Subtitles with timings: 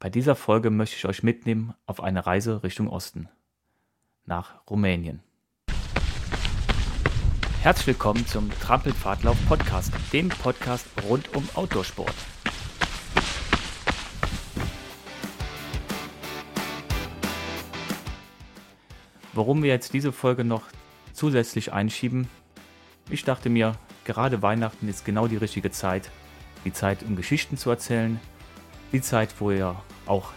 [0.00, 3.28] Bei dieser Folge möchte ich euch mitnehmen auf eine Reise Richtung Osten,
[4.26, 5.24] nach Rumänien.
[7.62, 12.14] Herzlich willkommen zum Trampelpfadlauf Podcast, dem Podcast rund um Outdoorsport.
[19.32, 20.62] Warum wir jetzt diese Folge noch
[21.12, 22.28] zusätzlich einschieben,
[23.10, 23.72] ich dachte mir,
[24.04, 26.12] gerade Weihnachten ist genau die richtige Zeit.
[26.64, 28.20] Die Zeit, um Geschichten zu erzählen.
[28.92, 29.76] Die Zeit, wo ihr
[30.06, 30.32] auch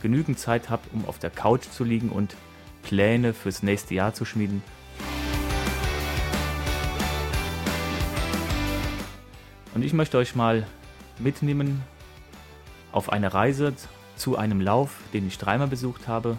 [0.00, 2.36] genügend Zeit habt, um auf der Couch zu liegen und
[2.82, 4.62] Pläne fürs nächste Jahr zu schmieden.
[9.74, 10.66] Und ich möchte euch mal
[11.18, 11.82] mitnehmen
[12.92, 13.74] auf eine Reise
[14.16, 16.36] zu einem Lauf, den ich dreimal besucht habe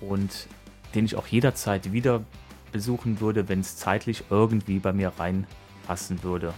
[0.00, 0.46] und
[0.94, 2.22] den ich auch jederzeit wieder
[2.70, 6.54] besuchen würde, wenn es zeitlich irgendwie bei mir reinpassen würde.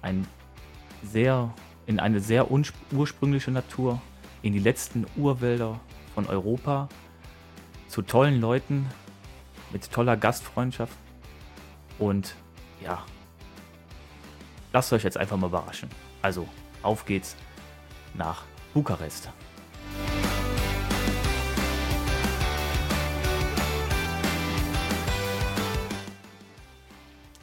[0.00, 0.26] Ein
[1.02, 1.52] sehr,
[1.86, 4.00] in eine sehr ursprüngliche Natur,
[4.42, 5.80] in die letzten Urwälder
[6.14, 6.88] von Europa,
[7.88, 8.86] zu tollen Leuten,
[9.72, 10.96] mit toller Gastfreundschaft
[11.98, 12.34] und
[12.82, 13.04] ja,
[14.72, 15.88] lasst euch jetzt einfach mal überraschen.
[16.20, 16.48] Also,
[16.82, 17.36] auf geht's
[18.14, 18.44] nach
[18.74, 19.30] Bukarest.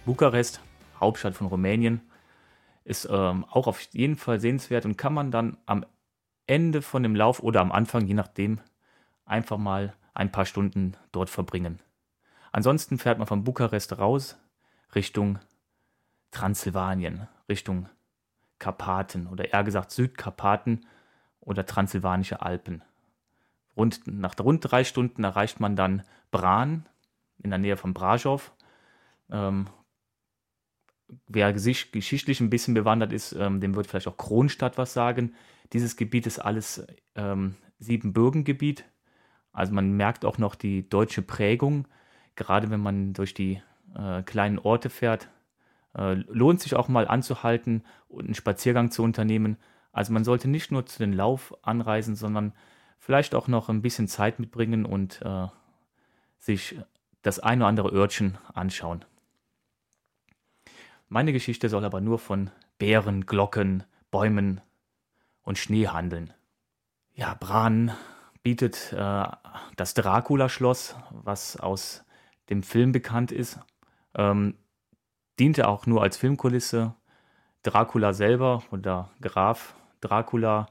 [0.06, 0.60] Bukarest,
[1.00, 2.02] Hauptstadt von Rumänien,
[2.90, 5.86] ist ähm, auch auf jeden Fall sehenswert und kann man dann am
[6.48, 8.60] Ende von dem Lauf oder am Anfang, je nachdem,
[9.26, 11.80] einfach mal ein paar Stunden dort verbringen.
[12.52, 14.40] Ansonsten fährt man von Bukarest raus
[14.96, 15.38] Richtung
[16.32, 17.88] Transsilvanien, Richtung
[18.58, 20.86] Karpaten oder eher gesagt Südkarpaten
[21.42, 22.84] oder Transsilvanische Alpen.
[23.78, 26.02] Rund, nach rund drei Stunden erreicht man dann
[26.32, 26.88] Bran
[27.38, 28.52] in der Nähe von Brasov.
[29.30, 29.68] Ähm,
[31.28, 35.34] wer sich geschichtlich ein bisschen bewandert ist, ähm, dem wird vielleicht auch Kronstadt was sagen.
[35.74, 36.86] Dieses Gebiet ist alles
[37.16, 38.86] ähm, Siebenbürgengebiet.
[39.52, 41.88] Also man merkt auch noch die deutsche Prägung,
[42.36, 43.62] gerade wenn man durch die
[43.96, 45.30] äh, kleinen Orte fährt.
[45.98, 49.58] Äh, lohnt sich auch mal anzuhalten und einen Spaziergang zu unternehmen.
[49.92, 52.54] Also man sollte nicht nur zu den Lauf anreisen, sondern
[53.00, 55.48] vielleicht auch noch ein bisschen Zeit mitbringen und äh,
[56.38, 56.80] sich
[57.22, 59.04] das ein oder andere Örtchen anschauen.
[61.12, 64.62] Meine Geschichte soll aber nur von Bären, Glocken, Bäumen
[65.42, 66.32] und Schnee handeln.
[67.16, 67.92] Ja, Bran
[68.44, 69.26] bietet äh,
[69.76, 72.06] das Dracula-Schloss, was aus
[72.52, 73.60] dem Film bekannt ist.
[74.14, 74.54] Ähm,
[75.40, 76.94] diente auch nur als Filmkulisse.
[77.64, 80.68] Dracula selber oder Graf Dracula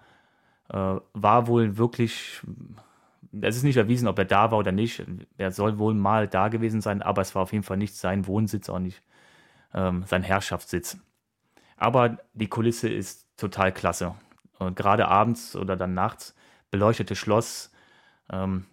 [0.69, 2.41] äh, war wohl wirklich,
[3.41, 5.05] es ist nicht erwiesen, ob er da war oder nicht.
[5.37, 8.27] Er soll wohl mal da gewesen sein, aber es war auf jeden Fall nicht sein
[8.29, 9.03] Wohnsitz, auch nicht
[9.75, 10.99] ähm, sein Herrschaftssitz.
[11.77, 14.15] Aber die Kulisse ist total klasse.
[14.59, 16.35] Und gerade abends oder dann nachts
[16.71, 17.71] beleuchtete Schloss.
[18.31, 18.67] Ähm,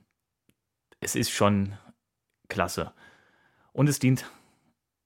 [0.99, 1.77] es ist schon
[2.49, 2.91] klasse.
[3.71, 4.25] Und es dient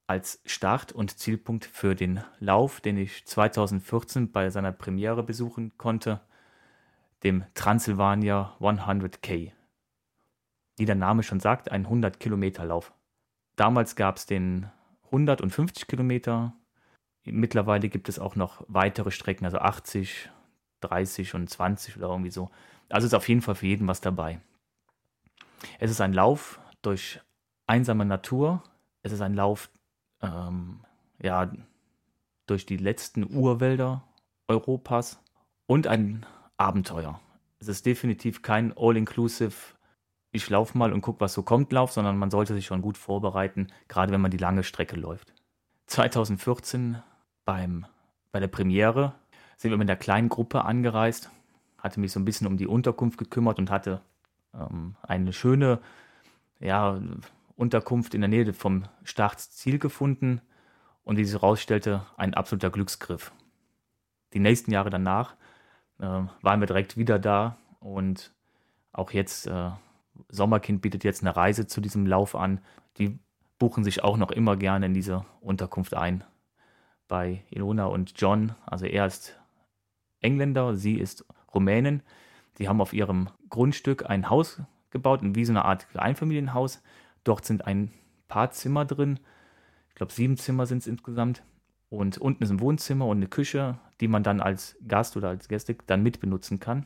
[0.07, 6.21] als Start- und Zielpunkt für den Lauf, den ich 2014 bei seiner Premiere besuchen konnte,
[7.23, 9.51] dem Transylvania 100K.
[10.77, 12.94] Wie der Name schon sagt, ein 100 Kilometer Lauf.
[13.56, 14.71] Damals gab es den
[15.11, 16.53] 150 Kilometer.
[17.25, 20.29] Mittlerweile gibt es auch noch weitere Strecken, also 80,
[20.81, 22.49] 30 und 20 oder irgendwie so.
[22.89, 24.39] Also ist auf jeden Fall für jeden was dabei.
[25.79, 27.19] Es ist ein Lauf durch
[27.67, 28.63] einsame Natur.
[29.03, 29.69] Es ist ein Lauf
[30.21, 30.81] ähm,
[31.21, 31.51] ja,
[32.47, 34.03] durch die letzten Urwälder
[34.47, 35.21] Europas
[35.67, 36.25] und ein
[36.57, 37.19] Abenteuer.
[37.59, 39.75] Es ist definitiv kein All-Inclusive
[40.31, 42.97] ich laufe mal und gucke, was so kommt, Lauf, sondern man sollte sich schon gut
[42.97, 45.34] vorbereiten, gerade wenn man die lange Strecke läuft.
[45.88, 47.01] 2014
[47.45, 47.85] beim,
[48.31, 49.16] bei der Premiere
[49.57, 51.31] sind wir mit einer kleinen Gruppe angereist,
[51.79, 54.01] hatte mich so ein bisschen um die Unterkunft gekümmert und hatte
[54.53, 55.79] ähm, eine schöne
[56.59, 57.00] ja,
[57.56, 60.41] Unterkunft in der Nähe vom Startziel gefunden
[61.03, 63.31] und wie sich herausstellte, ein absoluter Glücksgriff.
[64.34, 65.35] Die nächsten Jahre danach
[65.97, 68.31] äh, waren wir direkt wieder da und
[68.94, 69.71] auch jetzt äh,
[70.30, 72.60] Sommerkind bietet jetzt eine Reise zu diesem Lauf an.
[72.98, 73.19] Die
[73.57, 76.24] buchen sich auch noch immer gerne in diese Unterkunft ein.
[77.07, 79.39] Bei Ilona und John, also er ist
[80.21, 82.01] Engländer, sie ist Rumänin.
[82.57, 84.62] Die haben auf ihrem Grundstück ein Haus
[84.92, 86.81] gebaut, wie so eine Art Einfamilienhaus.
[87.24, 87.92] Dort sind ein
[88.27, 89.19] paar Zimmer drin.
[89.89, 91.44] Ich glaube, sieben Zimmer sind es insgesamt.
[91.89, 95.48] Und unten ist ein Wohnzimmer und eine Küche, die man dann als Gast oder als
[95.48, 96.86] Gäste dann mitbenutzen kann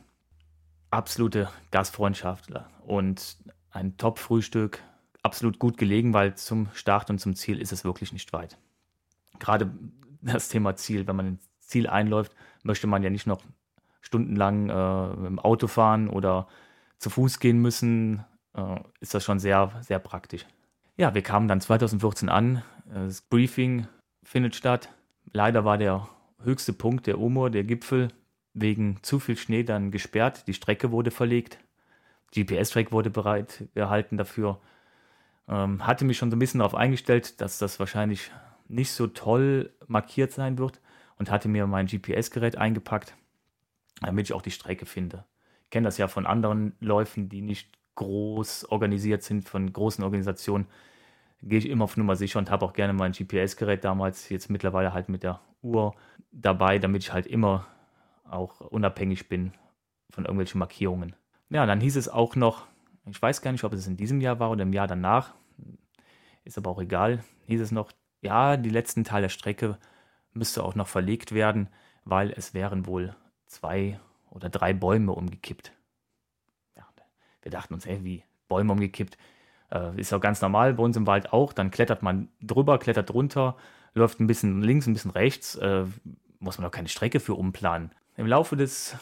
[0.94, 3.36] absolute Gastfreundschaftler und
[3.70, 4.80] ein Top-Frühstück,
[5.22, 8.58] absolut gut gelegen, weil zum Start und zum Ziel ist es wirklich nicht weit.
[9.38, 9.70] Gerade
[10.22, 13.42] das Thema Ziel, wenn man ins Ziel einläuft, möchte man ja nicht noch
[14.00, 16.46] stundenlang äh, im Auto fahren oder
[16.98, 18.24] zu Fuß gehen müssen,
[18.54, 20.46] äh, ist das schon sehr, sehr praktisch.
[20.96, 22.62] Ja, wir kamen dann 2014 an.
[22.86, 23.88] Das Briefing
[24.22, 24.90] findet statt.
[25.32, 26.08] Leider war der
[26.42, 28.08] höchste Punkt der Omur, der Gipfel,
[28.54, 30.46] wegen zu viel Schnee dann gesperrt.
[30.46, 31.58] Die Strecke wurde verlegt.
[32.32, 34.60] GPS-Track wurde bereit gehalten dafür.
[35.48, 38.30] Ähm, hatte mich schon so ein bisschen darauf eingestellt, dass das wahrscheinlich
[38.68, 40.80] nicht so toll markiert sein wird
[41.18, 43.14] und hatte mir mein GPS-Gerät eingepackt,
[44.00, 45.24] damit ich auch die Strecke finde.
[45.64, 50.66] Ich kenne das ja von anderen Läufen, die nicht groß organisiert sind, von großen Organisationen.
[51.42, 54.94] Gehe ich immer auf Nummer sicher und habe auch gerne mein GPS-Gerät damals, jetzt mittlerweile
[54.94, 55.94] halt mit der Uhr
[56.32, 57.66] dabei, damit ich halt immer
[58.34, 59.52] auch unabhängig bin
[60.10, 61.14] von irgendwelchen Markierungen.
[61.50, 62.66] Ja, dann hieß es auch noch,
[63.06, 65.34] ich weiß gar nicht, ob es in diesem Jahr war oder im Jahr danach,
[66.44, 69.78] ist aber auch egal, hieß es noch, ja, die letzten Teil der Strecke
[70.32, 71.68] müsste auch noch verlegt werden,
[72.04, 73.14] weil es wären wohl
[73.46, 74.00] zwei
[74.30, 75.72] oder drei Bäume umgekippt.
[76.76, 76.86] Ja,
[77.42, 79.16] wir dachten uns, ey, wie Bäume umgekippt?
[79.70, 81.52] Äh, ist ja ganz normal bei uns im Wald auch.
[81.52, 83.56] Dann klettert man drüber, klettert drunter,
[83.94, 85.54] läuft ein bisschen links, ein bisschen rechts.
[85.56, 85.84] Äh,
[86.40, 87.90] muss man doch keine Strecke für umplanen.
[88.16, 88.96] Im Laufe des,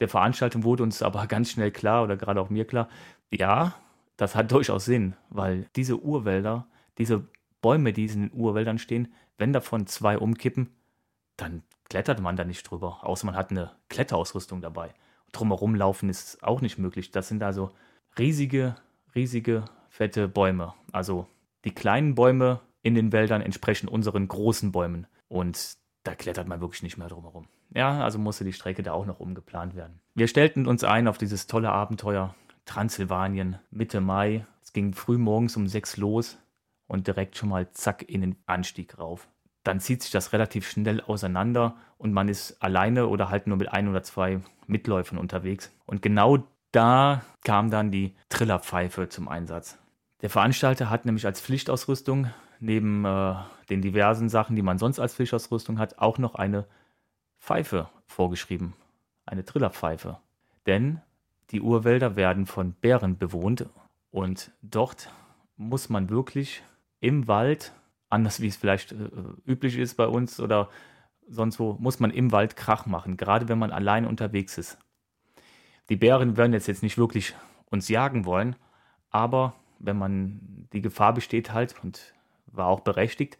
[0.00, 2.88] der Veranstaltung wurde uns aber ganz schnell klar, oder gerade auch mir klar,
[3.30, 3.74] ja,
[4.16, 6.66] das hat durchaus Sinn, weil diese Urwälder,
[6.98, 7.26] diese
[7.60, 10.70] Bäume, die in den Urwäldern stehen, wenn davon zwei umkippen,
[11.36, 14.94] dann klettert man da nicht drüber, außer man hat eine Kletterausrüstung dabei.
[15.32, 17.10] Drumherum laufen ist auch nicht möglich.
[17.10, 17.72] Das sind also
[18.18, 18.76] riesige,
[19.14, 20.74] riesige, fette Bäume.
[20.92, 21.26] Also
[21.64, 25.06] die kleinen Bäume in den Wäldern entsprechen unseren großen Bäumen.
[25.28, 27.48] Und da klettert man wirklich nicht mehr drumherum.
[27.74, 30.00] Ja, also musste die Strecke da auch noch umgeplant werden.
[30.14, 32.34] Wir stellten uns ein auf dieses tolle Abenteuer
[32.66, 34.46] Transsilvanien Mitte Mai.
[34.62, 36.38] Es ging früh morgens um sechs los
[36.86, 39.28] und direkt schon mal zack in den Anstieg rauf.
[39.64, 43.72] Dann zieht sich das relativ schnell auseinander und man ist alleine oder halt nur mit
[43.72, 45.72] ein oder zwei Mitläufern unterwegs.
[45.86, 49.78] Und genau da kam dann die Trillerpfeife zum Einsatz.
[50.20, 52.30] Der Veranstalter hat nämlich als Pflichtausrüstung
[52.64, 53.34] neben äh,
[53.68, 56.66] den diversen Sachen, die man sonst als Pflichtausrüstung hat, auch noch eine
[57.38, 58.72] Pfeife vorgeschrieben.
[59.26, 60.18] Eine Trillerpfeife.
[60.66, 61.00] Denn
[61.50, 63.66] die Urwälder werden von Bären bewohnt
[64.10, 65.10] und dort
[65.56, 66.62] muss man wirklich
[67.00, 67.72] im Wald,
[68.08, 69.10] anders wie es vielleicht äh,
[69.46, 70.70] üblich ist bei uns oder
[71.28, 74.78] sonst wo, muss man im Wald Krach machen, gerade wenn man allein unterwegs ist.
[75.90, 77.34] Die Bären werden jetzt, jetzt nicht wirklich
[77.66, 78.56] uns jagen wollen,
[79.10, 82.14] aber wenn man die Gefahr besteht halt und
[82.56, 83.38] war auch berechtigt,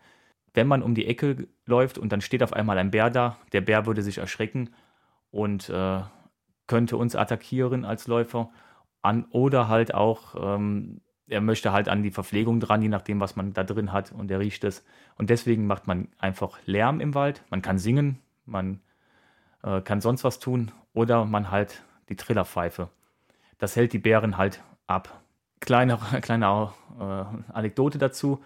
[0.53, 3.61] wenn man um die Ecke läuft und dann steht auf einmal ein Bär da, der
[3.61, 4.71] Bär würde sich erschrecken
[5.31, 6.01] und äh,
[6.67, 8.51] könnte uns attackieren als Läufer
[9.03, 13.37] an, oder halt auch ähm, er möchte halt an die Verpflegung dran, je nachdem, was
[13.37, 14.85] man da drin hat und er riecht es.
[15.17, 17.43] Und deswegen macht man einfach Lärm im Wald.
[17.51, 18.81] Man kann singen, man
[19.63, 22.89] äh, kann sonst was tun oder man halt die Trillerpfeife.
[23.59, 25.23] Das hält die Bären halt ab.
[25.61, 28.43] Kleine, kleine äh, Anekdote dazu.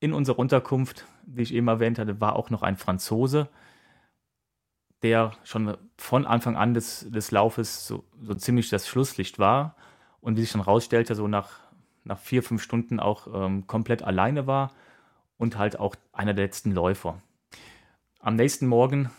[0.00, 3.48] In unserer Unterkunft, wie ich eben erwähnt hatte, war auch noch ein Franzose,
[5.02, 9.76] der schon von Anfang an des, des Laufes so, so ziemlich das Schlusslicht war.
[10.20, 11.68] Und wie sich dann rausstellte, so nach
[12.08, 14.72] nach vier, fünf Stunden auch ähm, komplett alleine war
[15.36, 17.20] und halt auch einer der letzten Läufer.
[18.18, 19.10] Am nächsten Morgen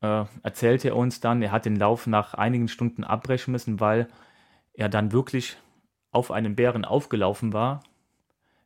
[0.00, 4.08] äh, erzählte er uns dann, er hat den Lauf nach einigen Stunden abbrechen müssen, weil
[4.72, 5.58] er dann wirklich
[6.12, 7.82] auf einen Bären aufgelaufen war.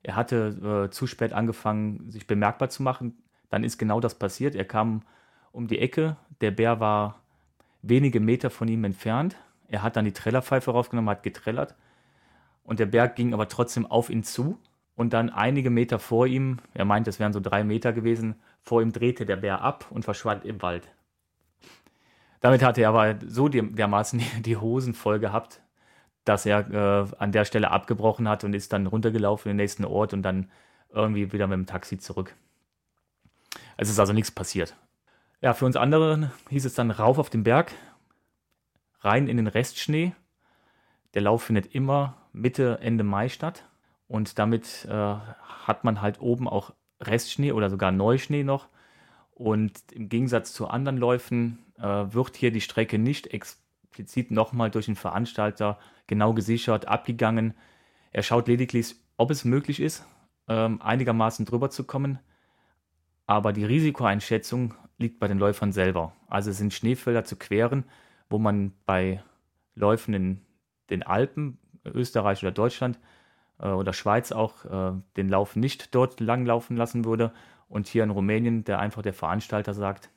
[0.02, 3.23] Er hatte äh, zu spät angefangen, sich bemerkbar zu machen.
[3.50, 4.54] Dann ist genau das passiert.
[4.54, 5.02] Er kam
[5.52, 6.16] um die Ecke.
[6.40, 7.21] Der Bär war
[7.83, 9.37] wenige Meter von ihm entfernt.
[9.69, 11.75] Er hat dann die Trellerpfeife rausgenommen, hat getrellert
[12.71, 14.57] und der Berg ging aber trotzdem auf ihn zu.
[14.95, 18.80] Und dann einige Meter vor ihm, er meint, es wären so drei Meter gewesen, vor
[18.83, 20.87] ihm drehte der Bär ab und verschwand im Wald.
[22.40, 25.62] Damit hatte er aber so dermaßen die Hosen voll gehabt,
[26.25, 29.85] dass er äh, an der Stelle abgebrochen hat und ist dann runtergelaufen in den nächsten
[29.85, 30.50] Ort und dann
[30.93, 32.35] irgendwie wieder mit dem Taxi zurück.
[33.77, 34.77] Es ist also nichts passiert.
[35.41, 37.73] Ja, für uns anderen hieß es dann rauf auf den Berg,
[39.00, 40.12] rein in den Restschnee.
[41.15, 43.65] Der Lauf findet immer Mitte, Ende Mai statt.
[44.07, 48.69] Und damit äh, hat man halt oben auch Restschnee oder sogar Neuschnee noch.
[49.33, 53.33] Und im Gegensatz zu anderen Läufen äh, wird hier die Strecke nicht
[53.91, 57.55] explizit nochmal durch den Veranstalter genau gesichert, abgegangen.
[58.13, 60.07] Er schaut lediglich, ob es möglich ist,
[60.49, 62.21] ähm, einigermaßen drüber zu kommen.
[63.27, 66.15] Aber die Risikoeinschätzung liegt bei den Läufern selber.
[66.29, 67.85] Also es sind Schneefelder zu queren,
[68.29, 69.23] wo man bei
[69.75, 70.41] Läufen in
[70.89, 72.99] den Alpen Österreich oder Deutschland
[73.59, 77.33] äh, oder Schweiz auch äh, den Lauf nicht dort langlaufen lassen würde.
[77.69, 80.11] Und hier in Rumänien, der einfach der Veranstalter sagt,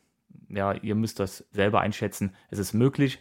[0.49, 2.35] ja, ihr müsst das selber einschätzen.
[2.49, 3.19] Es ist möglich,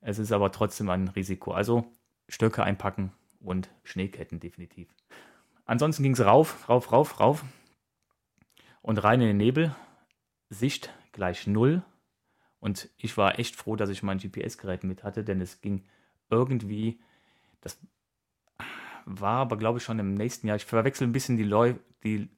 [0.00, 1.52] Es ist aber trotzdem ein Risiko.
[1.52, 1.90] Also
[2.28, 4.88] Stöcke einpacken und Schneeketten definitiv.
[5.64, 7.44] Ansonsten ging es rauf, rauf, rauf, rauf
[8.82, 9.74] und rein in den Nebel.
[10.48, 11.82] Sicht gleich null.
[12.60, 15.84] Und ich war echt froh, dass ich mein GPS-Gerät mit hatte, denn es ging
[16.30, 17.00] irgendwie,
[17.60, 17.78] das
[19.04, 20.56] war aber glaube ich schon im nächsten Jahr.
[20.56, 22.28] Ich verwechsel ein bisschen die, Leu die,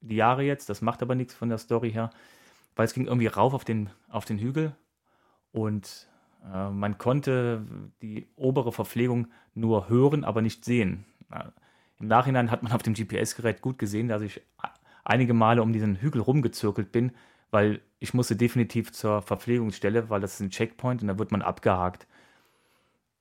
[0.00, 2.10] die Jahre jetzt, das macht aber nichts von der Story her,
[2.76, 4.76] weil es ging irgendwie rauf auf den, auf den Hügel
[5.50, 6.08] und
[6.44, 7.64] äh, man konnte
[8.02, 11.04] die obere Verpflegung nur hören, aber nicht sehen.
[11.30, 11.44] Äh,
[12.00, 14.40] Im Nachhinein hat man auf dem GPS-Gerät gut gesehen, dass ich
[15.04, 17.12] einige Male um diesen Hügel rumgezirkelt bin,
[17.50, 21.42] weil ich musste definitiv zur Verpflegungsstelle, weil das ist ein Checkpoint und da wird man
[21.42, 22.06] abgehakt.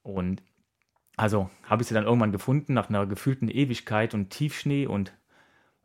[0.04, 0.44] Und
[1.16, 5.14] also habe ich sie dann irgendwann gefunden, nach einer gefühlten Ewigkeit und Tiefschnee und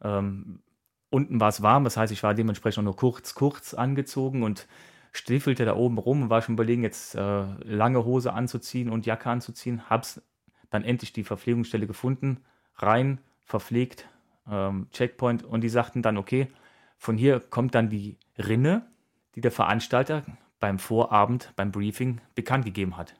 [0.03, 0.61] ähm,
[1.09, 4.67] unten war es warm, das heißt, ich war dementsprechend nur kurz, kurz angezogen und
[5.13, 9.31] stiefelte da oben rum und war schon überlegen, jetzt äh, lange Hose anzuziehen und Jacke
[9.31, 9.89] anzuziehen.
[9.89, 10.23] Hab's
[10.71, 12.39] dann endlich die Verpflegungsstelle gefunden,
[12.77, 14.09] rein, verpflegt,
[14.51, 16.49] ähm, Checkpoint und die sagten dann, okay,
[16.97, 18.87] von hier kommt dann die Rinne,
[19.35, 20.25] die der Veranstalter
[20.61, 23.15] beim Vorabend, beim Briefing bekannt gegeben hat.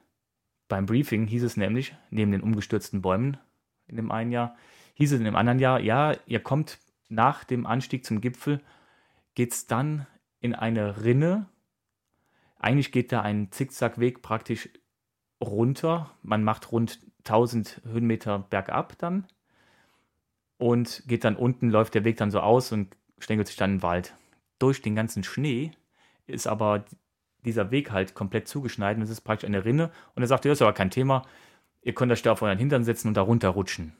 [0.69, 3.37] Beim Briefing hieß es nämlich, neben den umgestürzten Bäumen
[3.85, 4.55] in dem einen Jahr,
[4.95, 8.61] hieß es in dem anderen Jahr, ja, ihr kommt nach dem Anstieg zum Gipfel,
[9.35, 10.07] geht es dann
[10.39, 11.47] in eine Rinne.
[12.63, 14.69] Eigentlich geht da ein Zickzackweg praktisch
[15.43, 16.11] runter.
[16.21, 19.27] Man macht rund 1000 Höhenmeter bergab dann
[20.57, 23.77] und geht dann unten, läuft der Weg dann so aus und stängelt sich dann in
[23.77, 24.15] den Wald.
[24.59, 25.71] Durch den ganzen Schnee
[26.25, 26.85] ist aber
[27.43, 29.91] dieser Weg halt komplett zugeschneit und es ist praktisch eine Rinne.
[30.15, 31.23] Und er sagte, das ist aber kein Thema,
[31.81, 33.91] ihr könnt euch da auf euren Hintern setzen und da runterrutschen.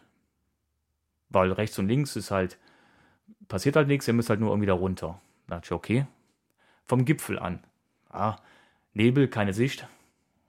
[1.28, 2.58] Weil rechts und links ist halt,
[3.50, 5.20] passiert halt nichts, ihr müsst halt nur irgendwie da runter.
[5.48, 6.08] Da dachte ich, okay.
[6.86, 7.62] Vom Gipfel an.
[8.14, 8.38] Ja,
[8.94, 9.88] Nebel, keine Sicht.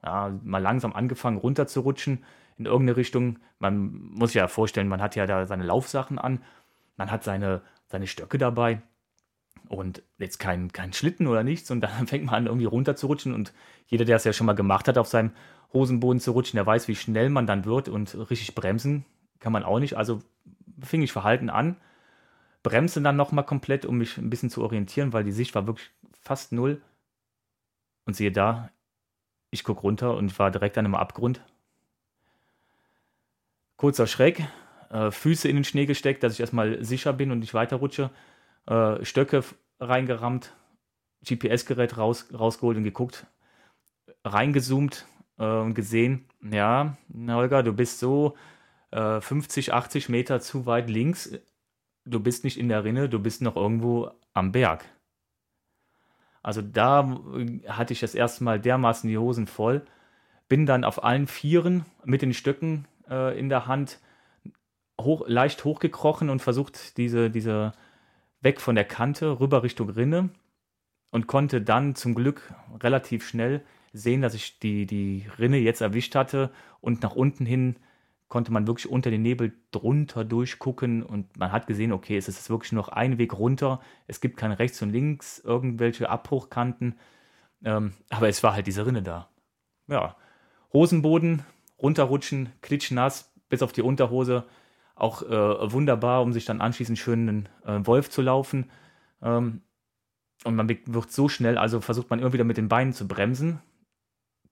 [0.02, 2.24] Ja, mal langsam angefangen runter zu rutschen
[2.58, 3.38] in irgendeine Richtung.
[3.58, 6.42] Man muss sich ja vorstellen, man hat ja da seine Laufsachen an,
[6.96, 8.82] man hat seine, seine Stöcke dabei
[9.68, 13.06] und jetzt kein, kein Schlitten oder nichts und dann fängt man an irgendwie runter zu
[13.06, 13.52] rutschen und
[13.86, 15.32] jeder, der es ja schon mal gemacht hat, auf seinem
[15.72, 19.04] Hosenboden zu rutschen, der weiß, wie schnell man dann wird und richtig bremsen
[19.40, 19.96] kann man auch nicht.
[19.98, 20.20] Also
[20.80, 21.76] fing ich verhalten an,
[22.62, 25.90] bremste dann nochmal komplett, um mich ein bisschen zu orientieren, weil die Sicht war wirklich
[26.22, 26.80] fast null.
[28.06, 28.70] Und siehe da,
[29.50, 31.40] ich gucke runter und war direkt an einem Abgrund.
[33.76, 34.46] Kurzer Schreck,
[34.90, 38.10] äh, Füße in den Schnee gesteckt, dass ich erstmal sicher bin und nicht weiterrutsche
[38.66, 39.42] äh, Stöcke
[39.80, 40.54] reingerammt,
[41.24, 43.26] GPS-Gerät raus, rausgeholt und geguckt,
[44.24, 45.06] reingezoomt
[45.38, 46.96] äh, und gesehen, ja,
[47.28, 48.36] Holger, du bist so
[48.90, 51.32] äh, 50, 80 Meter zu weit links,
[52.04, 54.84] du bist nicht in der Rinne, du bist noch irgendwo am Berg.
[56.44, 59.82] Also da äh, hatte ich das erste Mal dermaßen die Hosen voll,
[60.48, 63.98] bin dann auf allen Vieren mit den Stöcken äh, in der Hand
[65.00, 67.72] hoch, leicht hochgekrochen und versucht, diese, diese
[68.42, 70.28] weg von der Kante rüber Richtung Rinne
[71.10, 73.62] und konnte dann zum Glück relativ schnell
[73.94, 76.50] sehen, dass ich die, die Rinne jetzt erwischt hatte
[76.82, 77.76] und nach unten hin
[78.28, 82.50] konnte man wirklich unter den Nebel drunter durchgucken und man hat gesehen, okay, es ist
[82.50, 86.98] wirklich noch ein Weg runter, es gibt kein rechts und links irgendwelche Abbruchkanten,
[87.64, 89.28] ähm, aber es war halt diese Rinne da.
[89.86, 90.16] Ja,
[90.72, 91.44] Hosenboden,
[91.80, 94.44] runterrutschen, klitschnass, bis auf die Unterhose,
[94.96, 98.70] auch äh, wunderbar, um sich dann anschließend schön einen äh, Wolf zu laufen.
[99.22, 99.62] Ähm,
[100.44, 103.60] und man wird so schnell, also versucht man immer wieder mit den Beinen zu bremsen.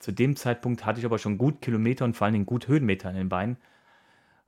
[0.03, 3.09] Zu dem Zeitpunkt hatte ich aber schon gut Kilometer und vor allen Dingen gut Höhenmeter
[3.09, 3.57] in den Beinen.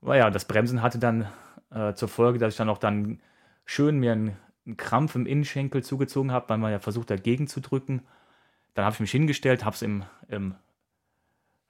[0.03, 1.29] Aber ja, das Bremsen hatte dann
[1.71, 3.21] äh, zur Folge, dass ich dann auch dann
[3.65, 7.61] schön mir einen, einen Krampf im Innenschenkel zugezogen habe, weil man ja versucht dagegen zu
[7.61, 8.03] drücken.
[8.75, 10.57] Dann habe ich mich hingestellt, habe es im, im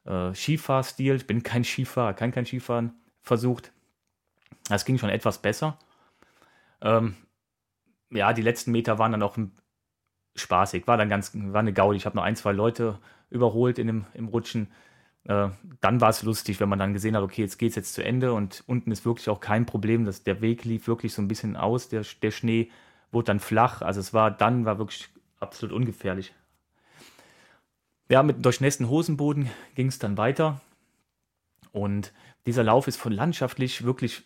[0.06, 3.70] äh, Skifahrstil, ich bin kein Skifahrer, kann kein Skifahren, versucht.
[4.70, 5.78] Das ging schon etwas besser.
[6.80, 7.16] Ähm,
[8.08, 9.36] ja, die letzten Meter waren dann auch
[10.36, 11.98] spaßig, war dann ganz, war eine Gaudi.
[11.98, 12.98] Ich habe noch ein, zwei Leute
[13.34, 14.68] überholt in dem, im Rutschen.
[15.24, 15.48] Äh,
[15.80, 18.04] dann war es lustig, wenn man dann gesehen hat, okay, jetzt geht es jetzt zu
[18.04, 20.04] Ende und unten ist wirklich auch kein Problem.
[20.04, 22.70] dass der Weg lief wirklich so ein bisschen aus, der, der Schnee
[23.10, 23.82] wurde dann flach.
[23.82, 25.08] Also es war dann war wirklich
[25.40, 26.32] absolut ungefährlich.
[28.08, 30.60] Ja, mit durchnässten Hosenboden ging es dann weiter.
[31.72, 32.12] Und
[32.46, 34.22] dieser Lauf ist von landschaftlich wirklich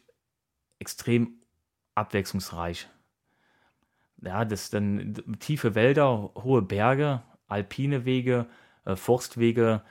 [0.81, 1.39] extrem
[1.95, 2.89] abwechslungsreich.
[4.21, 8.47] Ja, das dann tiefe Wälder, hohe Berge, alpine Wege,
[8.89, 9.83] äh, Forstwege,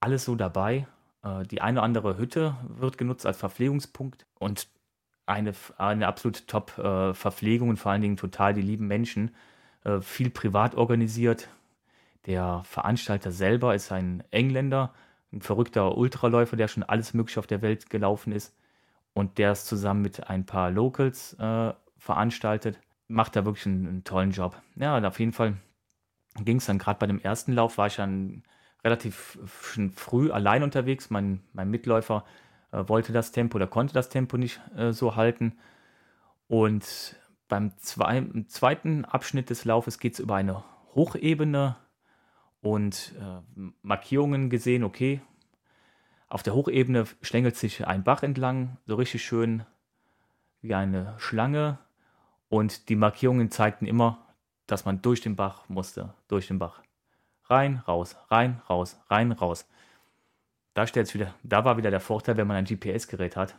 [0.00, 0.86] alles so dabei.
[1.22, 4.68] Äh, die eine oder andere Hütte wird genutzt als Verpflegungspunkt und
[5.26, 9.34] eine, eine absolut top äh, Verpflegung und vor allen Dingen total die lieben Menschen.
[9.84, 11.48] Äh, viel privat organisiert.
[12.26, 14.94] Der Veranstalter selber ist ein Engländer,
[15.32, 18.54] ein verrückter Ultraläufer, der schon alles Mögliche auf der Welt gelaufen ist
[19.14, 22.78] und der es zusammen mit ein paar Locals äh, veranstaltet.
[23.08, 24.60] Macht da wirklich einen, einen tollen Job.
[24.76, 25.54] Ja, auf jeden Fall
[26.40, 28.42] ging es dann gerade bei dem ersten Lauf, war ich dann
[28.82, 31.10] relativ früh allein unterwegs.
[31.10, 32.24] Mein, mein Mitläufer
[32.72, 35.58] äh, wollte das Tempo oder konnte das Tempo nicht äh, so halten.
[36.48, 37.16] Und
[37.48, 40.64] beim zwei, zweiten Abschnitt des Laufes geht es über eine
[40.94, 41.76] Hochebene
[42.60, 45.20] und äh, Markierungen gesehen, okay,
[46.28, 49.64] auf der Hochebene schlängelt sich ein Bach entlang, so richtig schön
[50.62, 51.78] wie eine Schlange.
[52.48, 54.23] Und die Markierungen zeigten immer,
[54.66, 56.82] dass man durch den Bach musste, durch den Bach.
[57.44, 59.68] Rein, raus, rein, raus, rein, raus.
[60.72, 63.54] Da stellt wieder, da war wieder der Vorteil, wenn man ein GPS-Gerät hat.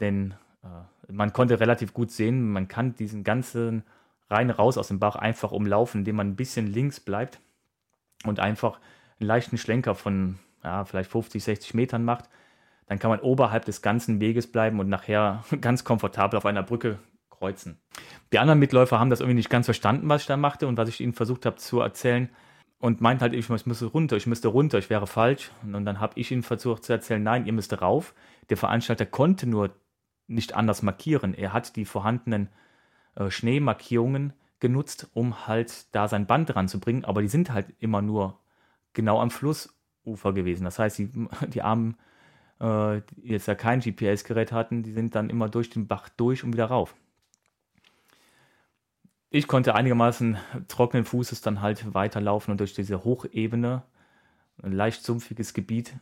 [0.00, 3.82] Denn äh, man konnte relativ gut sehen, man kann diesen ganzen
[4.30, 7.40] rein raus aus dem Bach einfach umlaufen, indem man ein bisschen links bleibt
[8.24, 8.78] und einfach
[9.18, 12.28] einen leichten Schlenker von ja, vielleicht 50, 60 Metern macht.
[12.86, 16.98] Dann kann man oberhalb des ganzen Weges bleiben und nachher ganz komfortabel auf einer Brücke
[17.38, 17.78] kreuzen.
[18.32, 20.88] Die anderen Mitläufer haben das irgendwie nicht ganz verstanden, was ich da machte und was
[20.88, 22.28] ich ihnen versucht habe zu erzählen
[22.78, 25.50] und meint halt, ich müsste runter, ich müsste runter, ich wäre falsch.
[25.62, 28.14] Und dann habe ich ihnen versucht zu erzählen, nein, ihr müsst rauf.
[28.50, 29.70] Der Veranstalter konnte nur
[30.28, 31.34] nicht anders markieren.
[31.34, 32.48] Er hat die vorhandenen
[33.16, 38.38] äh, Schneemarkierungen genutzt, um halt da sein Band ranzubringen, aber die sind halt immer nur
[38.92, 40.64] genau am Flussufer gewesen.
[40.64, 41.10] Das heißt, die,
[41.48, 41.96] die Armen,
[42.60, 46.44] äh, die jetzt ja kein GPS-Gerät hatten, die sind dann immer durch den Bach durch
[46.44, 46.94] und wieder rauf.
[49.30, 53.82] Ich konnte einigermaßen trockenen Fußes dann halt weiterlaufen und durch diese Hochebene,
[54.62, 55.94] ein leicht sumpfiges Gebiet.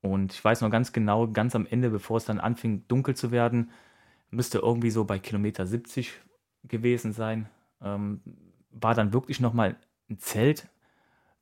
[0.00, 3.30] Und ich weiß noch ganz genau, ganz am Ende, bevor es dann anfing dunkel zu
[3.30, 3.70] werden,
[4.30, 6.12] müsste irgendwie so bei Kilometer 70
[6.64, 7.48] gewesen sein,
[7.80, 8.20] ähm,
[8.70, 9.76] war dann wirklich nochmal
[10.10, 10.68] ein Zelt,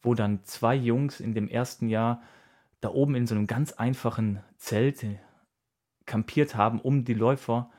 [0.02, 2.22] wo dann zwei Jungs in dem ersten Jahr
[2.82, 5.04] da oben in so einem ganz einfachen Zelt
[6.04, 7.70] kampiert haben, um die Läufer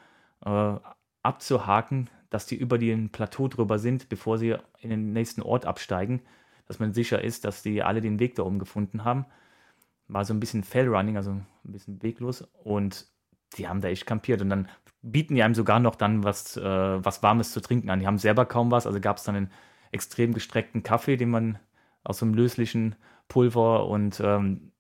[0.44, 0.76] äh,
[1.22, 6.22] abzuhaken, dass die über den Plateau drüber sind, bevor sie in den nächsten Ort absteigen,
[6.66, 9.26] dass man sicher ist, dass die alle den Weg da oben gefunden haben.
[10.08, 12.48] War so ein bisschen Fellrunning, also ein bisschen weglos.
[12.64, 13.06] Und
[13.58, 14.42] die haben da echt kampiert.
[14.42, 14.70] Und dann
[15.02, 18.00] bieten die einem sogar noch dann was, äh, was Warmes zu trinken an.
[18.00, 19.52] Die haben selber kaum was, also gab es dann einen
[19.92, 21.60] extrem gestreckten Kaffee, den man
[22.06, 22.96] aus so einem löslichen
[23.28, 24.72] Pulver und ähm,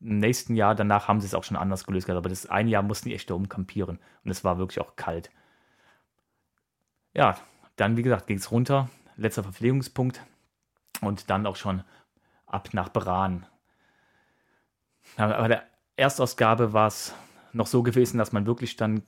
[0.00, 2.82] im nächsten Jahr danach haben sie es auch schon anders gelöst, aber das eine Jahr
[2.82, 3.98] mussten die echt da oben kampieren.
[4.24, 5.30] Und es war wirklich auch kalt
[7.14, 7.36] ja,
[7.76, 8.88] dann, wie gesagt, ging es runter.
[9.16, 10.20] Letzter Verpflegungspunkt.
[11.00, 11.82] Und dann auch schon
[12.46, 13.46] ab nach Bran.
[15.16, 15.64] Aber der
[15.96, 17.14] Erstausgabe war es
[17.52, 19.02] noch so gewesen, dass man wirklich dann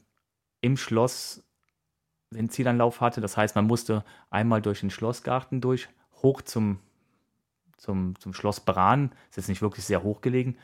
[0.61, 1.45] im Schloss
[2.31, 3.21] den Zielanlauf hatte.
[3.21, 5.88] Das heißt, man musste einmal durch den Schlossgarten durch,
[6.23, 6.81] hoch zum,
[7.77, 9.12] zum, zum Schloss Bran.
[9.31, 10.57] Ist jetzt nicht wirklich sehr hoch gelegen.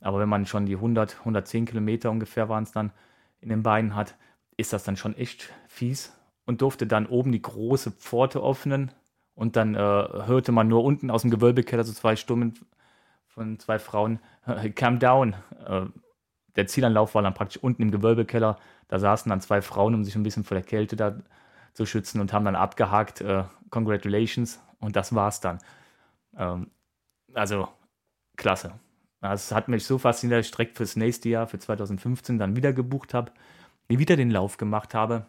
[0.00, 2.92] Aber wenn man schon die 100, 110 Kilometer ungefähr waren es dann
[3.40, 4.14] in den Beinen hat,
[4.56, 6.12] ist das dann schon echt fies
[6.46, 8.92] und durfte dann oben die große Pforte öffnen.
[9.34, 12.54] Und dann äh, hörte man nur unten aus dem Gewölbekeller so zwei Stimmen
[13.26, 15.34] von zwei Frauen, äh, calm down.
[15.66, 15.82] Äh,
[16.54, 18.58] der Zielanlauf war dann praktisch unten im Gewölbekeller.
[18.88, 21.18] Da saßen dann zwei Frauen, um sich ein bisschen vor der Kälte da
[21.74, 24.62] zu schützen und haben dann abgehakt, äh, congratulations.
[24.80, 25.58] Und das war's dann.
[26.38, 26.70] Ähm,
[27.34, 27.68] also,
[28.36, 28.72] klasse.
[29.20, 32.72] Es hat mich so fasziniert, dass ich direkt fürs nächste Jahr, für 2015, dann wieder
[32.72, 33.32] gebucht habe,
[33.88, 35.26] wieder den Lauf gemacht habe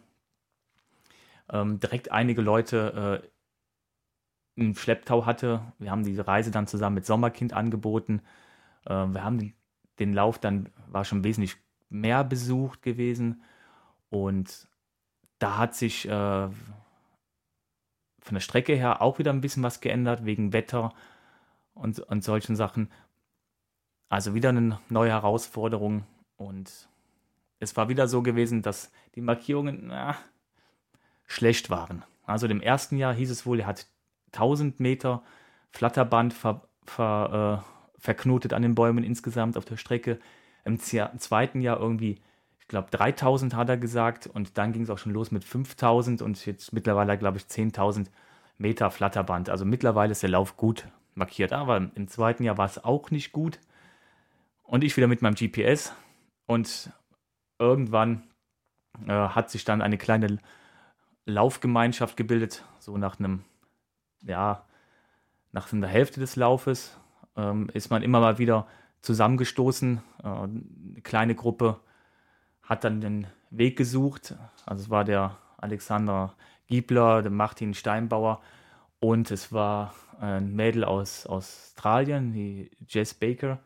[1.50, 5.72] ähm, direkt einige Leute äh, im Schlepptau hatte.
[5.78, 8.22] Wir haben diese Reise dann zusammen mit Sommerkind angeboten.
[8.84, 9.54] Äh, wir haben den,
[9.98, 11.56] den Lauf dann, war schon wesentlich
[11.88, 13.42] mehr besucht gewesen.
[14.10, 14.68] Und
[15.38, 16.48] da hat sich äh,
[18.20, 20.92] von der Strecke her auch wieder ein bisschen was geändert, wegen Wetter
[21.74, 22.90] und, und solchen Sachen.
[24.08, 26.04] Also wieder eine neue Herausforderung.
[26.36, 26.88] Und
[27.60, 30.16] es war wieder so gewesen, dass die Markierungen, na,
[31.28, 32.02] schlecht waren.
[32.26, 33.86] Also im ersten Jahr hieß es wohl, er hat
[34.32, 35.22] 1000 Meter
[35.70, 40.18] Flatterband ver, ver, äh, verknotet an den Bäumen insgesamt auf der Strecke.
[40.64, 42.20] Im zweiten Jahr irgendwie,
[42.58, 46.22] ich glaube, 3000 hat er gesagt und dann ging es auch schon los mit 5000
[46.22, 48.06] und jetzt mittlerweile, glaube ich, 10.000
[48.58, 49.50] Meter Flatterband.
[49.50, 53.32] Also mittlerweile ist der Lauf gut markiert, aber im zweiten Jahr war es auch nicht
[53.32, 53.60] gut.
[54.62, 55.92] Und ich wieder mit meinem GPS
[56.46, 56.90] und
[57.58, 58.22] irgendwann
[59.06, 60.38] äh, hat sich dann eine kleine
[61.28, 63.44] Laufgemeinschaft gebildet, so nach einem,
[64.22, 64.64] ja,
[65.52, 66.96] nach einer Hälfte des Laufes
[67.36, 68.66] ähm, ist man immer mal wieder
[69.02, 70.00] zusammengestoßen.
[70.22, 71.80] Äh, eine kleine Gruppe
[72.62, 74.34] hat dann den Weg gesucht.
[74.66, 76.34] Also es war der Alexander
[76.66, 78.40] Giebler, der Martin Steinbauer
[79.00, 83.58] und es war ein Mädel aus Australien, die Jess Baker,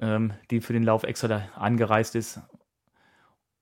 [0.00, 2.40] ähm, die für den Lauf extra da angereist ist.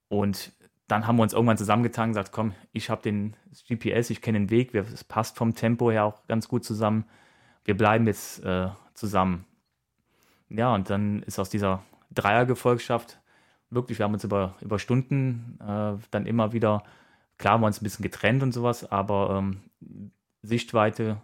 [0.08, 0.52] Und
[0.88, 3.36] dann haben wir uns irgendwann zusammengetan und gesagt, komm, ich habe den
[3.68, 7.04] GPS, ich kenne den Weg, es passt vom Tempo her auch ganz gut zusammen.
[7.64, 9.44] Wir bleiben jetzt äh, zusammen.
[10.48, 13.18] Ja, und dann ist aus dieser Dreiergefolgschaft
[13.70, 16.84] wirklich, wir haben uns über, über Stunden äh, dann immer wieder,
[17.38, 19.62] klar haben wir uns ein bisschen getrennt und sowas, aber ähm,
[20.42, 21.20] Sichtweite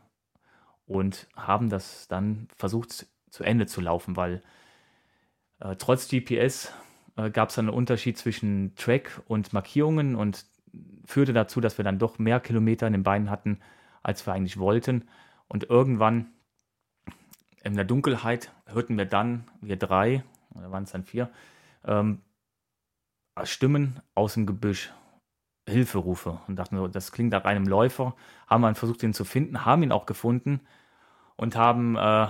[0.86, 4.42] und haben das dann versucht zu Ende zu laufen, weil
[5.60, 6.72] äh, trotz GPS
[7.16, 10.46] äh, gab es einen Unterschied zwischen Track und Markierungen und
[11.04, 13.60] führte dazu, dass wir dann doch mehr Kilometer in den Beinen hatten,
[14.02, 15.08] als wir eigentlich wollten.
[15.48, 16.32] Und irgendwann
[17.62, 21.30] in der Dunkelheit hörten wir dann, wir drei, oder waren es dann vier,
[21.84, 22.20] ähm,
[23.44, 24.92] Stimmen aus dem Gebüsch,
[25.68, 28.16] Hilferufe und dachten so, das klingt nach einem Läufer.
[28.46, 30.60] Haben dann versucht, ihn zu finden, haben ihn auch gefunden
[31.36, 32.28] und haben äh,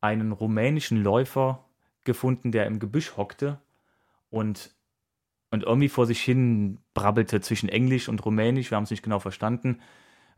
[0.00, 1.63] einen rumänischen Läufer
[2.04, 3.60] gefunden, der im Gebüsch hockte
[4.30, 4.74] und,
[5.50, 8.70] und irgendwie vor sich hin brabbelte zwischen Englisch und Rumänisch.
[8.70, 9.80] Wir haben es nicht genau verstanden.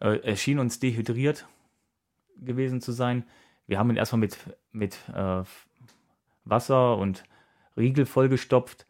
[0.01, 1.47] Äh, er schien uns dehydriert
[2.37, 3.25] gewesen zu sein.
[3.67, 4.39] Wir haben ihn erstmal mit,
[4.73, 5.43] mit äh,
[6.45, 7.25] Wasser und
[7.77, 8.87] Riegel vollgestopft.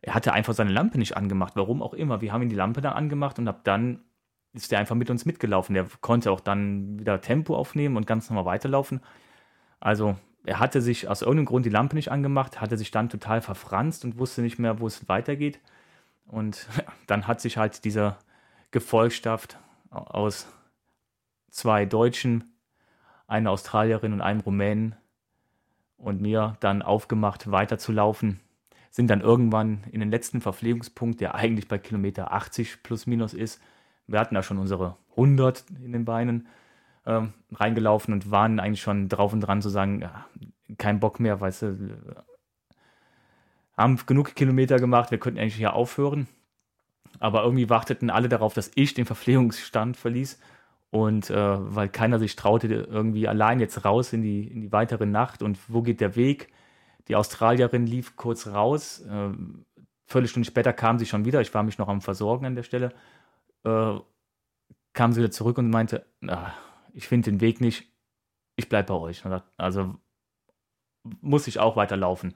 [0.00, 2.20] Er hatte einfach seine Lampe nicht angemacht, warum auch immer.
[2.20, 4.00] Wir haben ihn die Lampe dann angemacht und ab dann
[4.52, 5.74] ist er einfach mit uns mitgelaufen.
[5.74, 9.00] Der konnte auch dann wieder Tempo aufnehmen und ganz normal weiterlaufen.
[9.80, 13.40] Also er hatte sich aus irgendeinem Grund die Lampe nicht angemacht, hatte sich dann total
[13.40, 15.60] verfranst und wusste nicht mehr, wo es weitergeht.
[16.26, 16.66] Und
[17.06, 18.18] dann hat sich halt dieser
[18.70, 19.58] Gefolgschaft
[19.90, 20.46] aus
[21.50, 22.44] zwei Deutschen,
[23.26, 24.96] einer Australierin und einem Rumänen
[25.96, 28.40] und mir dann aufgemacht, weiterzulaufen.
[28.90, 33.62] Sind dann irgendwann in den letzten Verpflegungspunkt, der eigentlich bei Kilometer 80 plus minus ist.
[34.06, 36.48] Wir hatten da schon unsere 100 in den Beinen
[37.06, 40.26] ähm, reingelaufen und waren eigentlich schon drauf und dran zu sagen, ja,
[40.78, 41.96] kein Bock mehr, weißt du,
[43.76, 46.28] haben genug Kilometer gemacht, wir könnten eigentlich hier aufhören.
[47.18, 50.40] Aber irgendwie warteten alle darauf, dass ich den Verpflegungsstand verließ.
[50.90, 55.06] Und äh, weil keiner sich traute, irgendwie allein jetzt raus in die, in die weitere
[55.06, 55.42] Nacht.
[55.42, 56.52] Und wo geht der Weg?
[57.08, 59.00] Die Australierin lief kurz raus.
[59.00, 59.30] Äh,
[60.06, 61.40] Viertelstunde später kam sie schon wieder.
[61.40, 62.92] Ich war mich noch am Versorgen an der Stelle.
[63.64, 63.94] Äh,
[64.92, 66.52] kam sie wieder zurück und meinte, na,
[66.92, 67.88] ich finde den Weg nicht,
[68.56, 69.22] ich bleibe bei euch.
[69.56, 69.94] Also
[71.20, 72.34] muss ich auch weiterlaufen.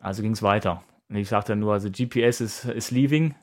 [0.00, 0.82] Also ging es weiter.
[1.08, 3.34] Und ich sagte nur, also GPS ist, ist leaving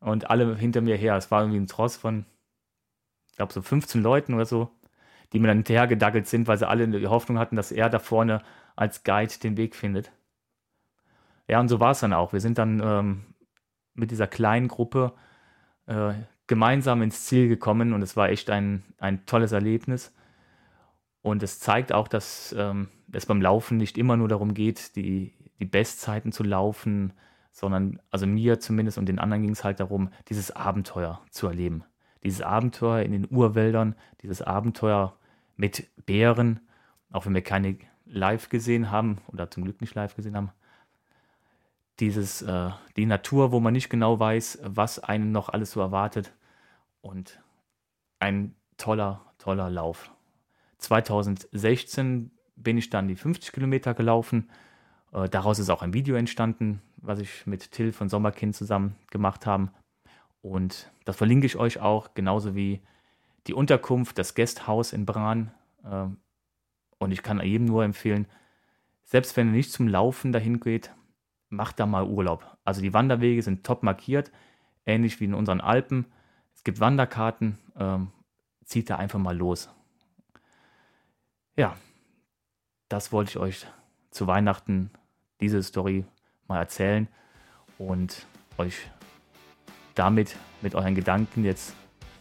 [0.00, 1.16] und alle hinter mir her.
[1.16, 2.26] Es war irgendwie ein Tross von,
[3.30, 4.70] ich glaube, so 15 Leuten oder so,
[5.32, 7.98] die mir dann hinterher gedackelt sind, weil sie alle die Hoffnung hatten, dass er da
[7.98, 8.42] vorne
[8.76, 10.12] als Guide den Weg findet.
[11.48, 12.32] Ja, und so war es dann auch.
[12.32, 13.24] Wir sind dann ähm,
[13.94, 15.12] mit dieser kleinen Gruppe
[15.86, 16.14] äh,
[16.46, 20.12] gemeinsam ins Ziel gekommen und es war echt ein, ein tolles Erlebnis.
[21.22, 25.32] Und es zeigt auch, dass ähm, es beim Laufen nicht immer nur darum geht, die,
[25.58, 27.14] die Bestzeiten zu laufen,
[27.50, 31.84] sondern, also mir zumindest und den anderen ging es halt darum, dieses Abenteuer zu erleben.
[32.22, 35.16] Dieses Abenteuer in den Urwäldern, dieses Abenteuer
[35.56, 36.60] mit Bären,
[37.12, 40.50] auch wenn wir keine live gesehen haben oder zum Glück nicht live gesehen haben,
[42.00, 46.32] dieses, äh, die Natur, wo man nicht genau weiß, was einen noch alles so erwartet.
[47.00, 47.40] Und
[48.18, 50.10] ein toller, toller Lauf.
[50.78, 54.50] 2016 bin ich dann die 50 Kilometer gelaufen.
[55.12, 59.46] Äh, daraus ist auch ein Video entstanden, was ich mit Till von Sommerkind zusammen gemacht
[59.46, 59.70] haben.
[60.42, 62.80] Und das verlinke ich euch auch, genauso wie
[63.46, 65.52] die Unterkunft, das Guesthouse in Bran.
[65.84, 66.06] Äh,
[66.98, 68.26] und ich kann jedem nur empfehlen,
[69.04, 70.90] selbst wenn ihr nicht zum Laufen dahin geht,
[71.54, 72.56] macht da mal Urlaub.
[72.64, 74.30] Also die Wanderwege sind top markiert,
[74.86, 76.06] ähnlich wie in unseren Alpen.
[76.54, 78.08] Es gibt Wanderkarten, ähm,
[78.64, 79.68] zieht da einfach mal los.
[81.56, 81.76] Ja,
[82.88, 83.66] das wollte ich euch
[84.10, 84.90] zu Weihnachten
[85.40, 86.04] diese Story
[86.48, 87.08] mal erzählen
[87.78, 88.26] und
[88.58, 88.90] euch
[89.94, 91.74] damit mit euren Gedanken jetzt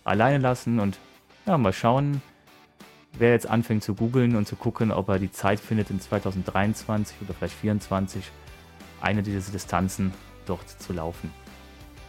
[0.04, 1.00] alleine lassen und
[1.46, 2.22] ja, mal schauen,
[3.13, 7.17] wer jetzt anfängt zu googeln und zu gucken, ob er die Zeit findet in 2023
[7.22, 8.32] oder vielleicht 2024
[9.04, 10.13] eine dieser Distanzen
[10.46, 11.32] dort zu laufen.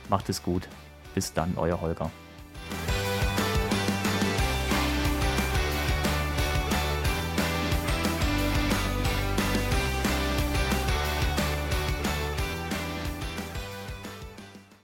[0.09, 0.68] Macht es gut.
[1.14, 2.11] Bis dann, euer Holger.